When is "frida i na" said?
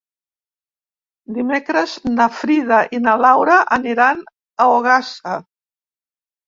2.39-3.15